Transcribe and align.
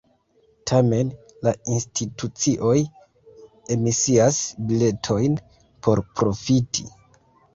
Tamen, 0.69 1.09
la 1.47 1.51
institucioj 1.73 2.73
emisias 3.75 4.39
biletojn 4.71 5.39
por 5.89 6.01
profiti. 6.21 6.87